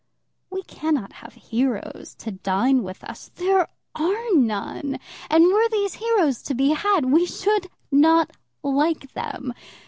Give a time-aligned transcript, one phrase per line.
[0.49, 3.29] We cannot have heroes to dine with us.
[3.35, 4.97] There are none.
[5.29, 8.31] And were these heroes to be had, we should not
[8.63, 9.53] like them.